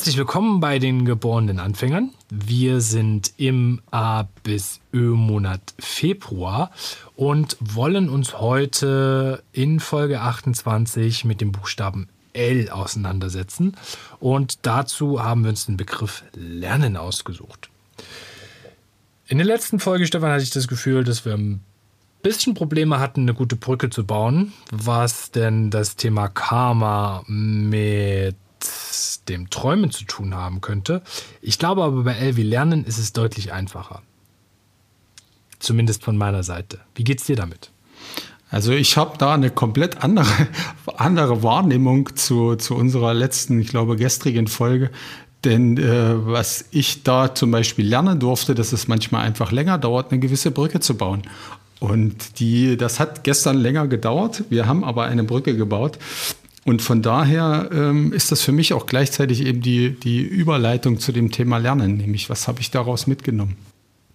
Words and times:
Herzlich 0.00 0.16
willkommen 0.16 0.60
bei 0.60 0.78
den 0.78 1.04
geborenen 1.04 1.58
Anfängern. 1.58 2.14
Wir 2.30 2.80
sind 2.80 3.34
im 3.36 3.82
A 3.90 4.22
bis 4.42 4.80
Ö-Monat 4.94 5.60
Februar 5.78 6.70
und 7.16 7.58
wollen 7.60 8.08
uns 8.08 8.40
heute 8.40 9.42
in 9.52 9.78
Folge 9.78 10.22
28 10.22 11.26
mit 11.26 11.42
dem 11.42 11.52
Buchstaben 11.52 12.08
L 12.32 12.70
auseinandersetzen. 12.70 13.76
Und 14.20 14.60
dazu 14.62 15.22
haben 15.22 15.42
wir 15.42 15.50
uns 15.50 15.66
den 15.66 15.76
Begriff 15.76 16.24
Lernen 16.32 16.96
ausgesucht. 16.96 17.68
In 19.28 19.36
der 19.36 19.46
letzten 19.46 19.80
Folge, 19.80 20.06
Stefan, 20.06 20.30
hatte 20.30 20.44
ich 20.44 20.48
das 20.48 20.66
Gefühl, 20.66 21.04
dass 21.04 21.26
wir 21.26 21.34
ein 21.34 21.62
bisschen 22.22 22.54
Probleme 22.54 23.00
hatten, 23.00 23.20
eine 23.20 23.34
gute 23.34 23.56
Brücke 23.56 23.90
zu 23.90 24.06
bauen, 24.06 24.54
was 24.70 25.30
denn 25.30 25.68
das 25.68 25.96
Thema 25.96 26.28
Karma 26.28 27.22
mit 27.26 28.34
dem 29.28 29.50
Träumen 29.50 29.90
zu 29.90 30.04
tun 30.04 30.34
haben 30.34 30.60
könnte. 30.60 31.02
Ich 31.42 31.58
glaube 31.58 31.82
aber 31.84 32.04
bei 32.04 32.14
Elvi 32.14 32.42
Lernen 32.42 32.84
ist 32.84 32.98
es 32.98 33.12
deutlich 33.12 33.52
einfacher. 33.52 34.02
Zumindest 35.58 36.02
von 36.04 36.16
meiner 36.16 36.42
Seite. 36.42 36.80
Wie 36.94 37.04
geht's 37.04 37.24
dir 37.24 37.36
damit? 37.36 37.70
Also 38.50 38.72
ich 38.72 38.96
habe 38.96 39.16
da 39.18 39.34
eine 39.34 39.50
komplett 39.50 40.02
andere, 40.02 40.48
andere 40.96 41.42
Wahrnehmung 41.42 42.16
zu, 42.16 42.56
zu 42.56 42.74
unserer 42.74 43.14
letzten, 43.14 43.60
ich 43.60 43.68
glaube, 43.68 43.96
gestrigen 43.96 44.48
Folge. 44.48 44.90
Denn 45.44 45.78
äh, 45.78 46.26
was 46.26 46.66
ich 46.70 47.02
da 47.02 47.34
zum 47.34 47.50
Beispiel 47.50 47.86
lernen 47.86 48.18
durfte, 48.18 48.54
dass 48.54 48.72
es 48.72 48.88
manchmal 48.88 49.24
einfach 49.24 49.52
länger 49.52 49.78
dauert, 49.78 50.10
eine 50.10 50.20
gewisse 50.20 50.50
Brücke 50.50 50.80
zu 50.80 50.96
bauen. 50.96 51.22
Und 51.78 52.40
die, 52.40 52.76
das 52.76 53.00
hat 53.00 53.24
gestern 53.24 53.56
länger 53.56 53.88
gedauert. 53.88 54.44
Wir 54.50 54.66
haben 54.66 54.84
aber 54.84 55.04
eine 55.04 55.24
Brücke 55.24 55.56
gebaut. 55.56 55.98
Und 56.64 56.82
von 56.82 57.00
daher 57.02 57.70
ähm, 57.72 58.12
ist 58.12 58.32
das 58.32 58.42
für 58.42 58.52
mich 58.52 58.72
auch 58.74 58.86
gleichzeitig 58.86 59.44
eben 59.44 59.62
die, 59.62 59.98
die 59.98 60.20
Überleitung 60.20 61.00
zu 61.00 61.10
dem 61.12 61.30
Thema 61.30 61.56
Lernen, 61.56 61.96
nämlich 61.96 62.28
was 62.28 62.48
habe 62.48 62.60
ich 62.60 62.70
daraus 62.70 63.06
mitgenommen. 63.06 63.56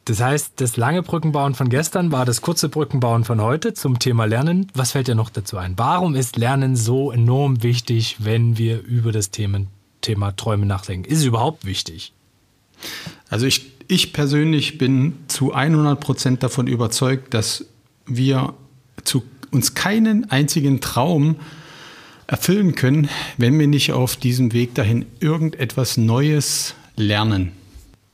Das 0.06 0.22
heißt, 0.22 0.54
das 0.58 0.78
lange 0.78 1.02
Brückenbauen 1.02 1.56
von 1.56 1.70
gestern 1.70 2.12
war 2.12 2.26
das 2.26 2.42
kurze 2.42 2.70
Brückenbauen 2.70 3.24
von 3.24 3.42
heute 3.42 3.74
zum 3.74 3.98
Thema 3.98 4.26
Lernen. 4.26 4.68
Was 4.76 4.92
fällt 4.92 5.08
dir 5.08 5.16
noch 5.16 5.32
dazu 5.32 5.58
ein? 5.58 5.74
Warum 5.78 6.14
ist 6.14 6.38
Lernen 6.38 6.76
so 6.76 7.12
enorm 7.12 7.64
wichtig, 7.64 8.18
wenn 8.20 8.60
wir 8.60 8.84
über 8.84 9.12
das 9.12 9.32
Thema, 9.32 9.62
Thema 10.02 10.32
Träume 10.36 10.68
nachdenken? 10.68 11.10
Ist 11.10 11.20
es 11.20 11.26
überhaupt 11.26 11.66
wichtig? 11.66 12.14
Also 13.30 13.48
ich, 13.48 13.72
ich 13.88 14.14
persönlich 14.14 14.78
bin 14.78 15.14
zu 15.28 15.54
100 15.54 16.00
Prozent 16.00 16.44
davon 16.44 16.68
überzeugt, 16.68 17.34
dass 17.34 17.66
wir 18.06 18.54
zu, 19.04 19.24
uns 19.50 19.74
keinen 19.74 20.30
einzigen 20.30 20.82
Traum 20.82 21.38
erfüllen 22.28 22.76
können, 22.76 23.10
wenn 23.38 23.58
wir 23.60 23.68
nicht 23.68 23.92
auf 23.92 24.16
diesem 24.16 24.54
Weg 24.54 24.76
dahin 24.76 25.06
irgendetwas 25.20 25.98
Neues 25.98 26.76
lernen. 26.96 27.52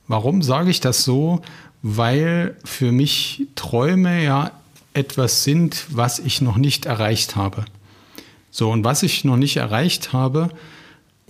Warum 0.08 0.42
sage 0.42 0.70
ich 0.70 0.80
das 0.80 1.04
so? 1.04 1.42
weil 1.82 2.56
für 2.64 2.92
mich 2.92 3.48
Träume 3.56 4.22
ja 4.22 4.52
etwas 4.94 5.44
sind, 5.44 5.86
was 5.90 6.20
ich 6.20 6.40
noch 6.40 6.56
nicht 6.56 6.86
erreicht 6.86 7.34
habe. 7.36 7.64
So, 8.50 8.70
und 8.70 8.84
was 8.84 9.02
ich 9.02 9.24
noch 9.24 9.36
nicht 9.36 9.56
erreicht 9.56 10.12
habe, 10.12 10.50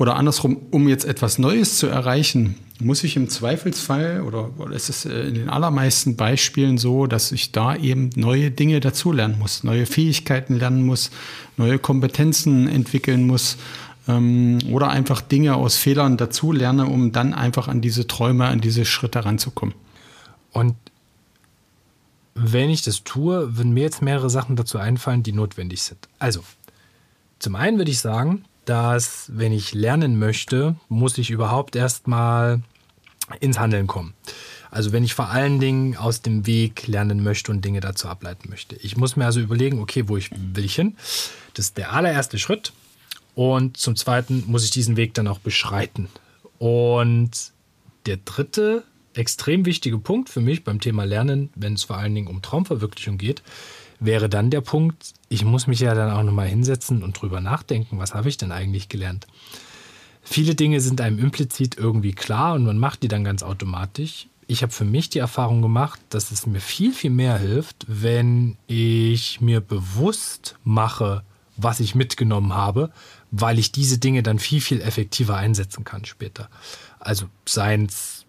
oder 0.02 0.16
andersrum, 0.16 0.56
um 0.72 0.88
jetzt 0.88 1.04
etwas 1.04 1.38
Neues 1.38 1.78
zu 1.78 1.86
erreichen, 1.86 2.56
muss 2.80 3.04
ich 3.04 3.14
im 3.14 3.28
Zweifelsfall, 3.28 4.22
oder, 4.22 4.50
oder 4.58 4.74
ist 4.74 4.88
es 4.88 5.04
in 5.04 5.34
den 5.34 5.48
allermeisten 5.48 6.16
Beispielen 6.16 6.76
so, 6.76 7.06
dass 7.06 7.30
ich 7.30 7.52
da 7.52 7.76
eben 7.76 8.10
neue 8.16 8.50
Dinge 8.50 8.80
dazulernen 8.80 9.38
muss, 9.38 9.62
neue 9.62 9.86
Fähigkeiten 9.86 10.56
lernen 10.56 10.84
muss, 10.84 11.12
neue 11.56 11.78
Kompetenzen 11.78 12.66
entwickeln 12.66 13.28
muss 13.28 13.58
ähm, 14.08 14.58
oder 14.72 14.88
einfach 14.88 15.20
Dinge 15.20 15.54
aus 15.54 15.76
Fehlern 15.76 16.16
dazulerne, 16.16 16.86
um 16.86 17.12
dann 17.12 17.32
einfach 17.32 17.68
an 17.68 17.80
diese 17.80 18.08
Träume, 18.08 18.46
an 18.46 18.60
diese 18.60 18.84
Schritte 18.84 19.24
ranzukommen. 19.24 19.76
Und 20.50 20.74
wenn 22.34 22.70
ich 22.70 22.82
das 22.82 23.04
tue, 23.04 23.56
würden 23.56 23.72
mir 23.72 23.84
jetzt 23.84 24.02
mehrere 24.02 24.30
Sachen 24.30 24.56
dazu 24.56 24.78
einfallen, 24.78 25.22
die 25.22 25.32
notwendig 25.32 25.80
sind. 25.80 26.08
Also, 26.18 26.42
zum 27.38 27.54
einen 27.54 27.78
würde 27.78 27.92
ich 27.92 28.00
sagen, 28.00 28.42
dass 28.64 29.30
wenn 29.32 29.52
ich 29.52 29.74
lernen 29.74 30.18
möchte, 30.18 30.76
muss 30.88 31.18
ich 31.18 31.30
überhaupt 31.30 31.76
erstmal 31.76 32.62
ins 33.40 33.58
Handeln 33.58 33.86
kommen. 33.86 34.14
Also 34.70 34.92
wenn 34.92 35.04
ich 35.04 35.14
vor 35.14 35.28
allen 35.28 35.60
Dingen 35.60 35.96
aus 35.96 36.22
dem 36.22 36.46
Weg 36.46 36.86
lernen 36.86 37.22
möchte 37.22 37.52
und 37.52 37.64
Dinge 37.64 37.80
dazu 37.80 38.08
ableiten 38.08 38.48
möchte. 38.48 38.76
Ich 38.76 38.96
muss 38.96 39.16
mir 39.16 39.26
also 39.26 39.40
überlegen, 39.40 39.80
okay, 39.80 40.08
wo 40.08 40.16
ich 40.16 40.30
will 40.30 40.64
ich 40.64 40.74
hin? 40.74 40.96
Das 41.54 41.66
ist 41.66 41.76
der 41.76 41.92
allererste 41.92 42.38
Schritt. 42.38 42.72
Und 43.34 43.76
zum 43.76 43.96
Zweiten 43.96 44.44
muss 44.46 44.64
ich 44.64 44.70
diesen 44.70 44.96
Weg 44.96 45.14
dann 45.14 45.28
auch 45.28 45.38
beschreiten. 45.38 46.08
Und 46.58 47.30
der 48.06 48.18
dritte 48.18 48.84
extrem 49.14 49.66
wichtige 49.66 49.98
Punkt 49.98 50.28
für 50.28 50.40
mich 50.40 50.64
beim 50.64 50.80
Thema 50.80 51.04
Lernen, 51.04 51.50
wenn 51.54 51.74
es 51.74 51.84
vor 51.84 51.98
allen 51.98 52.14
Dingen 52.14 52.28
um 52.28 52.42
Traumverwirklichung 52.42 53.18
geht, 53.18 53.42
wäre 54.00 54.28
dann 54.28 54.50
der 54.50 54.60
Punkt, 54.60 55.12
ich 55.32 55.46
muss 55.46 55.66
mich 55.66 55.80
ja 55.80 55.94
dann 55.94 56.10
auch 56.10 56.22
nochmal 56.22 56.46
hinsetzen 56.46 57.02
und 57.02 57.20
drüber 57.20 57.40
nachdenken, 57.40 57.98
was 57.98 58.12
habe 58.12 58.28
ich 58.28 58.36
denn 58.36 58.52
eigentlich 58.52 58.90
gelernt? 58.90 59.26
Viele 60.22 60.54
Dinge 60.54 60.80
sind 60.80 61.00
einem 61.00 61.18
implizit 61.18 61.78
irgendwie 61.78 62.12
klar 62.12 62.54
und 62.54 62.64
man 62.64 62.76
macht 62.76 63.02
die 63.02 63.08
dann 63.08 63.24
ganz 63.24 63.42
automatisch. 63.42 64.28
Ich 64.46 64.62
habe 64.62 64.72
für 64.72 64.84
mich 64.84 65.08
die 65.08 65.20
Erfahrung 65.20 65.62
gemacht, 65.62 66.00
dass 66.10 66.30
es 66.32 66.46
mir 66.46 66.60
viel, 66.60 66.92
viel 66.92 67.10
mehr 67.10 67.38
hilft, 67.38 67.86
wenn 67.88 68.58
ich 68.66 69.40
mir 69.40 69.62
bewusst 69.62 70.56
mache, 70.64 71.22
was 71.56 71.80
ich 71.80 71.94
mitgenommen 71.94 72.52
habe, 72.52 72.92
weil 73.30 73.58
ich 73.58 73.72
diese 73.72 73.98
Dinge 73.98 74.22
dann 74.22 74.38
viel, 74.38 74.60
viel 74.60 74.82
effektiver 74.82 75.36
einsetzen 75.36 75.84
kann 75.84 76.04
später. 76.04 76.50
Also 77.00 77.26
seien 77.46 77.86
es 77.86 78.21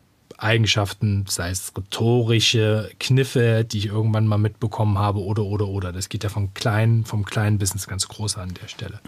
Eigenschaften, 0.43 1.25
sei 1.27 1.49
es 1.49 1.71
rhetorische 1.75 2.91
Kniffe, 2.99 3.65
die 3.69 3.79
ich 3.79 3.85
irgendwann 3.87 4.27
mal 4.27 4.37
mitbekommen 4.37 4.97
habe, 4.97 5.19
oder, 5.19 5.43
oder, 5.43 5.67
oder. 5.67 5.91
Das 5.91 6.09
geht 6.09 6.23
ja 6.23 6.29
vom 6.29 6.53
kleinen, 6.53 7.05
vom 7.05 7.25
kleinen 7.25 7.57
bis 7.57 7.71
ins 7.71 7.87
ganz 7.87 8.07
große 8.07 8.39
an 8.39 8.53
der 8.61 8.67
Stelle. 8.67 8.99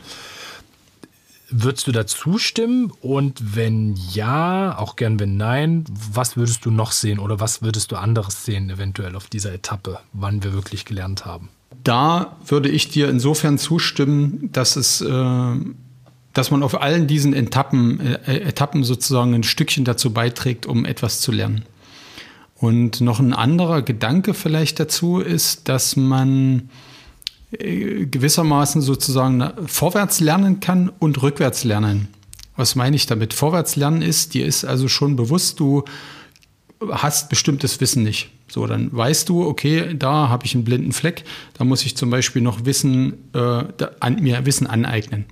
Würdest 1.50 1.86
du 1.86 1.92
da 1.92 2.08
zustimmen? 2.08 2.92
Und 3.02 3.56
wenn 3.56 3.96
ja, 4.14 4.78
auch 4.78 4.96
gern 4.96 5.20
wenn 5.20 5.38
nein, 5.38 5.86
was 6.12 6.38
würdest 6.38 6.66
du 6.66 6.72
noch 6.72 6.92
sehen 6.92 7.20
oder 7.20 7.40
was 7.40 7.62
würdest 7.62 7.92
du 7.92 7.98
anderes 7.98 8.46
sehen, 8.46 8.70
eventuell 8.70 9.16
auf 9.16 9.28
dieser 9.28 9.54
Etappe, 9.54 10.00
wann 10.14 10.44
wir 10.44 10.54
wirklich 10.54 10.86
gelernt 10.86 11.26
haben? 11.26 11.50
Da 11.84 12.36
würde 12.48 12.70
ich 12.70 12.90
dir 12.90 13.10
insofern 13.10 13.60
zustimmen, 13.60 14.50
dass 14.52 14.76
es 14.76 15.02
äh, 15.02 15.56
dass 16.36 16.52
man 16.52 16.64
auf 16.64 16.80
allen 16.82 17.08
diesen 17.08 17.34
Etappen, 17.34 18.00
äh, 18.02 18.42
Etappen 18.42 18.84
sozusagen 18.84 19.34
ein 19.34 19.44
Stückchen 19.44 19.86
dazu 19.86 20.12
beiträgt, 20.12 20.66
um 20.68 20.86
etwas 20.86 21.22
zu 21.22 21.32
lernen. 21.32 21.64
Und 22.56 23.02
noch 23.02 23.20
ein 23.20 23.34
anderer 23.34 23.82
Gedanke 23.82 24.34
vielleicht 24.34 24.80
dazu 24.80 25.20
ist, 25.20 25.70
dass 25.70 25.96
man 25.96 26.70
äh, 27.52 28.06
gewissermaßen 28.06 28.82
sozusagen 28.82 29.50
vorwärts 29.66 30.20
lernen 30.20 30.60
kann 30.60 30.92
und 31.00 31.24
rückwärts 31.24 31.64
lernen. 31.64 32.10
Was 32.58 32.76
meine 32.76 32.98
ich 32.98 33.06
damit? 33.06 33.34
Vorwärts 33.34 33.78
lernen 33.78 34.02
ist, 34.02 34.34
dir 34.34 34.46
ist 34.46 34.66
also 34.66 34.90
schon 34.90 35.16
bewusst, 35.16 35.60
du 35.62 35.86
hast 36.90 37.30
bestimmtes 37.30 37.80
Wissen 37.80 38.04
nicht. 38.04 38.30
So, 38.50 38.68
dann 38.68 38.96
weißt 38.96 39.30
du, 39.30 39.46
okay, 39.46 39.96
da 39.98 40.28
habe 40.28 40.46
ich 40.46 40.54
einen 40.54 40.66
blinden 40.66 40.92
Fleck, 40.92 41.24
da 41.58 41.64
muss 41.64 41.86
ich 41.86 41.96
zum 41.96 42.10
Beispiel 42.10 42.42
noch 42.42 42.66
Wissen, 42.66 43.30
äh, 43.34 43.64
an, 44.02 44.22
mir 44.22 44.46
Wissen 44.46 44.68
aneignen. 44.68 45.26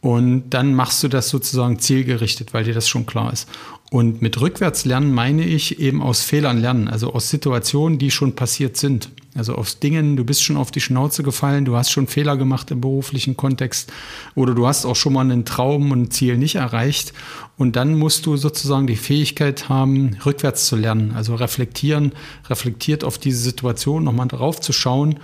Und 0.00 0.50
dann 0.50 0.74
machst 0.74 1.02
du 1.02 1.08
das 1.08 1.28
sozusagen 1.28 1.78
zielgerichtet, 1.78 2.54
weil 2.54 2.64
dir 2.64 2.72
das 2.72 2.88
schon 2.88 3.04
klar 3.04 3.32
ist. 3.32 3.48
Und 3.90 4.22
mit 4.22 4.40
Rückwärtslernen 4.40 5.12
meine 5.12 5.44
ich 5.44 5.80
eben 5.80 6.00
aus 6.00 6.22
Fehlern 6.22 6.60
lernen, 6.60 6.86
also 6.86 7.12
aus 7.12 7.28
Situationen, 7.28 7.98
die 7.98 8.12
schon 8.12 8.36
passiert 8.36 8.76
sind. 8.76 9.10
Also 9.34 9.56
aus 9.56 9.80
Dingen, 9.80 10.16
du 10.16 10.24
bist 10.24 10.44
schon 10.44 10.56
auf 10.56 10.70
die 10.70 10.80
Schnauze 10.80 11.24
gefallen, 11.24 11.64
du 11.64 11.76
hast 11.76 11.90
schon 11.90 12.06
Fehler 12.06 12.36
gemacht 12.36 12.70
im 12.70 12.80
beruflichen 12.80 13.36
Kontext 13.36 13.92
oder 14.36 14.54
du 14.54 14.66
hast 14.66 14.84
auch 14.84 14.96
schon 14.96 15.12
mal 15.12 15.22
einen 15.22 15.44
Traum 15.44 15.90
und 15.90 16.02
ein 16.02 16.10
Ziel 16.10 16.38
nicht 16.38 16.54
erreicht. 16.54 17.12
Und 17.56 17.74
dann 17.74 17.98
musst 17.98 18.26
du 18.26 18.36
sozusagen 18.36 18.86
die 18.86 18.96
Fähigkeit 18.96 19.68
haben, 19.68 20.16
rückwärts 20.24 20.66
zu 20.66 20.76
lernen, 20.76 21.12
also 21.14 21.34
reflektieren, 21.34 22.12
reflektiert 22.48 23.02
auf 23.02 23.18
diese 23.18 23.40
Situation, 23.40 24.04
nochmal 24.04 24.28
drauf 24.28 24.60
zu 24.60 24.72
schauen 24.72 25.18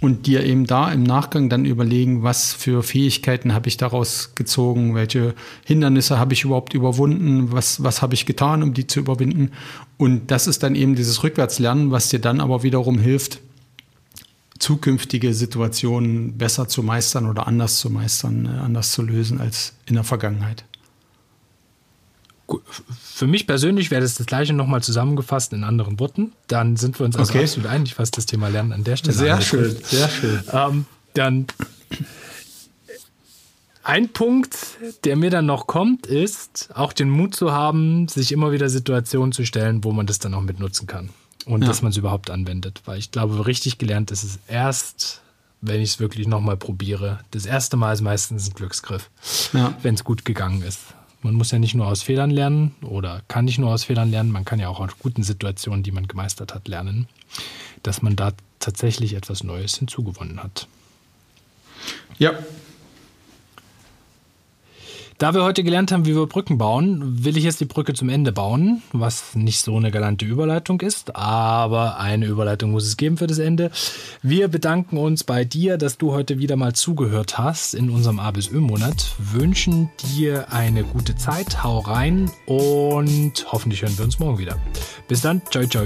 und 0.00 0.26
dir 0.26 0.44
eben 0.44 0.66
da 0.66 0.92
im 0.92 1.02
Nachgang 1.02 1.48
dann 1.48 1.64
überlegen, 1.64 2.22
was 2.22 2.52
für 2.52 2.82
Fähigkeiten 2.82 3.52
habe 3.52 3.68
ich 3.68 3.76
daraus 3.76 4.34
gezogen, 4.34 4.94
welche 4.94 5.34
Hindernisse 5.64 6.18
habe 6.18 6.34
ich 6.34 6.44
überhaupt 6.44 6.74
überwunden, 6.74 7.50
was, 7.50 7.82
was 7.82 8.00
habe 8.00 8.14
ich 8.14 8.24
getan, 8.24 8.62
um 8.62 8.74
die 8.74 8.86
zu 8.86 9.00
überwinden. 9.00 9.50
Und 9.96 10.30
das 10.30 10.46
ist 10.46 10.62
dann 10.62 10.76
eben 10.76 10.94
dieses 10.94 11.24
Rückwärtslernen, 11.24 11.90
was 11.90 12.08
dir 12.08 12.20
dann 12.20 12.40
aber 12.40 12.62
wiederum 12.62 12.98
hilft, 12.98 13.40
zukünftige 14.58 15.34
Situationen 15.34 16.36
besser 16.36 16.68
zu 16.68 16.82
meistern 16.82 17.26
oder 17.26 17.46
anders 17.46 17.78
zu 17.78 17.90
meistern, 17.90 18.46
äh, 18.46 18.58
anders 18.58 18.92
zu 18.92 19.02
lösen 19.02 19.40
als 19.40 19.74
in 19.86 19.94
der 19.94 20.04
Vergangenheit. 20.04 20.64
Für 23.02 23.26
mich 23.26 23.46
persönlich 23.46 23.90
wäre 23.90 24.00
das 24.00 24.14
das 24.14 24.26
gleiche 24.26 24.52
nochmal 24.52 24.82
zusammengefasst 24.82 25.52
in 25.52 25.64
anderen 25.64 25.98
Worten. 26.00 26.32
Dann 26.46 26.76
sind 26.76 26.98
wir 26.98 27.06
uns 27.06 27.16
also 27.16 27.32
okay. 27.32 27.42
absolut 27.42 27.68
einig, 27.68 27.98
was 27.98 28.10
das 28.10 28.26
Thema 28.26 28.48
Lernen 28.48 28.72
an 28.72 28.84
der 28.84 28.96
Stelle 28.96 29.16
Sehr 29.16 29.34
angeht. 29.34 29.46
schön, 29.46 29.76
sehr 29.82 30.08
schön. 30.08 30.42
Ähm, 30.52 30.86
dann 31.14 31.46
ein 33.88 34.10
Punkt, 34.10 34.56
der 35.04 35.16
mir 35.16 35.30
dann 35.30 35.46
noch 35.46 35.66
kommt, 35.66 36.06
ist 36.06 36.68
auch 36.74 36.92
den 36.92 37.08
Mut 37.08 37.34
zu 37.34 37.52
haben, 37.52 38.06
sich 38.06 38.32
immer 38.32 38.52
wieder 38.52 38.68
Situationen 38.68 39.32
zu 39.32 39.46
stellen, 39.46 39.82
wo 39.82 39.92
man 39.92 40.06
das 40.06 40.18
dann 40.18 40.34
auch 40.34 40.42
mit 40.42 40.60
nutzen 40.60 40.86
kann 40.86 41.08
und 41.46 41.62
ja. 41.62 41.68
dass 41.68 41.80
man 41.80 41.90
es 41.90 41.96
überhaupt 41.96 42.28
anwendet. 42.28 42.82
Weil 42.84 42.98
ich 42.98 43.10
glaube, 43.10 43.46
richtig 43.46 43.78
gelernt 43.78 44.10
ist 44.10 44.24
es 44.24 44.38
erst, 44.46 45.22
wenn 45.62 45.80
ich 45.80 45.90
es 45.90 46.00
wirklich 46.00 46.28
nochmal 46.28 46.58
probiere. 46.58 47.20
Das 47.30 47.46
erste 47.46 47.78
Mal 47.78 47.94
ist 47.94 48.02
meistens 48.02 48.48
ein 48.48 48.54
Glücksgriff, 48.54 49.08
ja. 49.54 49.74
wenn 49.82 49.94
es 49.94 50.04
gut 50.04 50.24
gegangen 50.26 50.60
ist. 50.62 50.80
Man 51.22 51.34
muss 51.34 51.50
ja 51.50 51.58
nicht 51.58 51.74
nur 51.74 51.86
aus 51.86 52.02
Fehlern 52.02 52.30
lernen 52.30 52.74
oder 52.82 53.22
kann 53.28 53.44
nicht 53.44 53.58
nur 53.58 53.70
aus 53.72 53.84
Fehlern 53.84 54.10
lernen, 54.10 54.30
man 54.30 54.44
kann 54.44 54.60
ja 54.60 54.68
auch 54.68 54.80
aus 54.80 54.98
guten 54.98 55.22
Situationen, 55.22 55.82
die 55.82 55.90
man 55.90 56.06
gemeistert 56.06 56.54
hat, 56.54 56.68
lernen, 56.68 57.08
dass 57.82 58.02
man 58.02 58.14
da 58.14 58.32
tatsächlich 58.60 59.14
etwas 59.14 59.42
Neues 59.42 59.76
hinzugewonnen 59.76 60.42
hat. 60.42 60.68
Ja, 62.18 62.32
da 65.18 65.34
wir 65.34 65.42
heute 65.42 65.64
gelernt 65.64 65.90
haben, 65.90 66.06
wie 66.06 66.14
wir 66.14 66.26
Brücken 66.26 66.58
bauen, 66.58 67.24
will 67.24 67.36
ich 67.36 67.44
jetzt 67.44 67.60
die 67.60 67.64
Brücke 67.64 67.92
zum 67.92 68.08
Ende 68.08 68.30
bauen, 68.30 68.82
was 68.92 69.34
nicht 69.34 69.60
so 69.60 69.76
eine 69.76 69.90
galante 69.90 70.24
Überleitung 70.24 70.80
ist, 70.80 71.16
aber 71.16 71.98
eine 71.98 72.26
Überleitung 72.26 72.70
muss 72.70 72.86
es 72.86 72.96
geben 72.96 73.16
für 73.16 73.26
das 73.26 73.38
Ende. 73.38 73.72
Wir 74.22 74.46
bedanken 74.46 74.96
uns 74.96 75.24
bei 75.24 75.44
dir, 75.44 75.76
dass 75.76 75.98
du 75.98 76.12
heute 76.12 76.38
wieder 76.38 76.56
mal 76.56 76.72
zugehört 76.72 77.36
hast 77.36 77.74
in 77.74 77.90
unserem 77.90 78.20
A 78.20 78.30
bis 78.30 78.48
Ö-Monat, 78.48 79.14
wünschen 79.18 79.90
dir 80.16 80.52
eine 80.52 80.84
gute 80.84 81.16
Zeit, 81.16 81.64
hau 81.64 81.80
rein 81.80 82.30
und 82.46 83.46
hoffentlich 83.50 83.82
hören 83.82 83.98
wir 83.98 84.04
uns 84.04 84.20
morgen 84.20 84.38
wieder. 84.38 84.56
Bis 85.08 85.20
dann, 85.20 85.42
ciao, 85.50 85.66
ciao. 85.66 85.84